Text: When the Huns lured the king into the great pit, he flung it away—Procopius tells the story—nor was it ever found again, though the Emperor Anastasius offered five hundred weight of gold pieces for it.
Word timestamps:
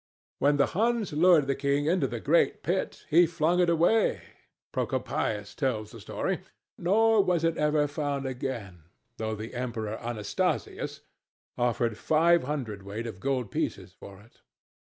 When 0.39 0.57
the 0.57 0.65
Huns 0.73 1.13
lured 1.13 1.45
the 1.45 1.53
king 1.53 1.85
into 1.85 2.07
the 2.07 2.19
great 2.19 2.63
pit, 2.63 3.05
he 3.07 3.27
flung 3.27 3.59
it 3.59 3.69
away—Procopius 3.69 5.53
tells 5.53 5.91
the 5.91 5.99
story—nor 5.99 7.23
was 7.23 7.43
it 7.43 7.55
ever 7.55 7.85
found 7.87 8.25
again, 8.25 8.85
though 9.17 9.35
the 9.35 9.53
Emperor 9.53 9.99
Anastasius 10.01 11.01
offered 11.55 11.99
five 11.99 12.45
hundred 12.45 12.81
weight 12.81 13.05
of 13.05 13.19
gold 13.19 13.51
pieces 13.51 13.93
for 13.93 14.19
it. 14.21 14.41